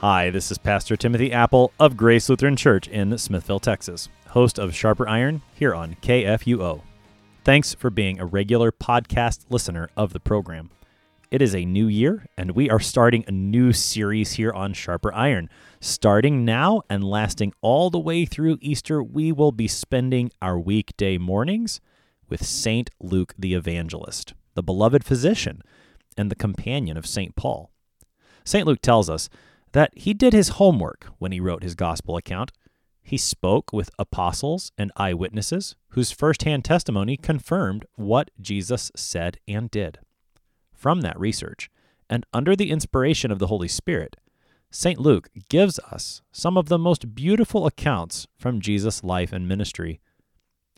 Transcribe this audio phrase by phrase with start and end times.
[0.00, 4.72] Hi, this is Pastor Timothy Appel of Grace Lutheran Church in Smithville, Texas, host of
[4.72, 6.82] Sharper Iron here on KFUO.
[7.42, 10.70] Thanks for being a regular podcast listener of the program.
[11.32, 15.12] It is a new year, and we are starting a new series here on Sharper
[15.12, 15.50] Iron.
[15.80, 21.18] Starting now and lasting all the way through Easter, we will be spending our weekday
[21.18, 21.80] mornings
[22.28, 22.88] with St.
[23.00, 25.60] Luke the Evangelist, the beloved physician
[26.16, 27.34] and the companion of St.
[27.34, 27.72] Paul.
[28.44, 28.64] St.
[28.64, 29.28] Luke tells us
[29.72, 32.52] that he did his homework when he wrote his gospel account.
[33.02, 39.98] He spoke with apostles and eyewitnesses whose firsthand testimony confirmed what Jesus said and did.
[40.74, 41.70] From that research,
[42.10, 44.16] and under the inspiration of the Holy Spirit,
[44.70, 44.98] St.
[44.98, 50.00] Luke gives us some of the most beautiful accounts from Jesus' life and ministry.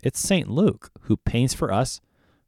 [0.02, 0.49] It's St.
[0.49, 2.01] Luke who paints for us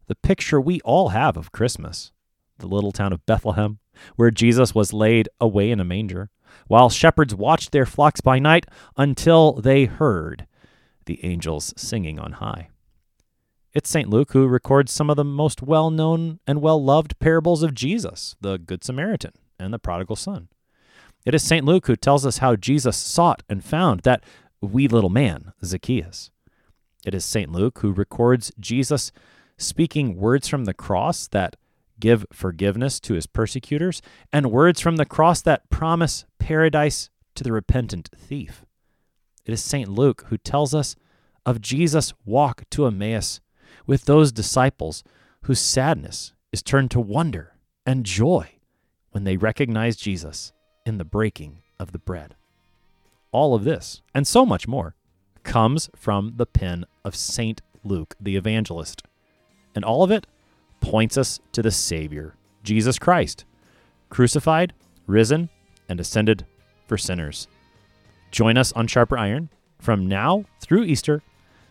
[0.06, 2.12] the picture we all have of Christmas
[2.58, 3.78] the little town of Bethlehem,
[4.16, 6.30] where Jesus was laid away in a manger,
[6.66, 10.46] while shepherds watched their flocks by night until they heard
[11.06, 12.68] the angels singing on high.
[13.74, 14.08] It's St.
[14.08, 18.36] Luke who records some of the most well known and well loved parables of Jesus,
[18.40, 20.48] the Good Samaritan and the prodigal son.
[21.24, 21.64] It is St.
[21.64, 24.24] Luke who tells us how Jesus sought and found that
[24.60, 26.30] wee little man, Zacchaeus.
[27.04, 27.50] It is St.
[27.50, 29.10] Luke who records Jesus
[29.56, 31.56] speaking words from the cross that
[32.02, 37.52] give forgiveness to his persecutors, and words from the cross that promise paradise to the
[37.52, 38.64] repentant thief.
[39.46, 39.88] It is St.
[39.88, 40.96] Luke who tells us
[41.46, 43.40] of Jesus' walk to Emmaus
[43.86, 45.04] with those disciples
[45.42, 47.52] whose sadness is turned to wonder
[47.86, 48.50] and joy
[49.12, 50.52] when they recognize Jesus
[50.84, 52.34] in the breaking of the bread.
[53.30, 54.96] All of this, and so much more,
[55.44, 57.62] comes from the pen of St.
[57.84, 59.04] Luke the evangelist.
[59.76, 60.26] And all of it
[60.82, 63.46] points us to the Savior, Jesus Christ,
[64.10, 64.74] crucified,
[65.06, 65.48] risen,
[65.88, 66.44] and ascended
[66.86, 67.48] for sinners.
[68.30, 69.48] Join us on Sharper Iron
[69.78, 71.22] from now through Easter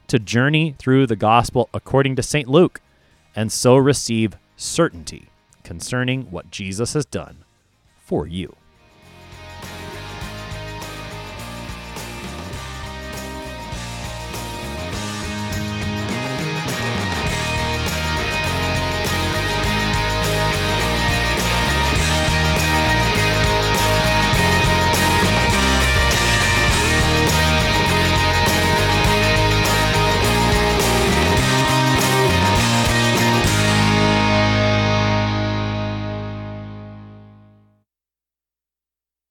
[0.08, 2.48] to journey through the gospel according to St.
[2.48, 2.82] Luke
[3.36, 5.28] and so receive certainty
[5.64, 7.38] concerning what Jesus has done
[8.04, 8.56] for you.